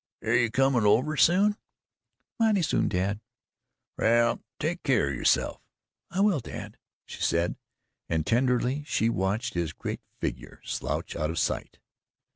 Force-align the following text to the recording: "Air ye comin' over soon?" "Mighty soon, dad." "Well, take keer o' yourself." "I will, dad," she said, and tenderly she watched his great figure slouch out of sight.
"Air 0.23 0.35
ye 0.35 0.49
comin' 0.49 0.83
over 0.83 1.15
soon?" 1.15 1.57
"Mighty 2.39 2.63
soon, 2.63 2.87
dad." 2.89 3.19
"Well, 3.99 4.41
take 4.59 4.81
keer 4.81 5.09
o' 5.09 5.11
yourself." 5.11 5.61
"I 6.09 6.21
will, 6.21 6.39
dad," 6.39 6.79
she 7.05 7.21
said, 7.21 7.55
and 8.09 8.25
tenderly 8.25 8.83
she 8.87 9.09
watched 9.09 9.53
his 9.53 9.73
great 9.73 10.01
figure 10.19 10.59
slouch 10.65 11.15
out 11.15 11.29
of 11.29 11.37
sight. 11.37 11.77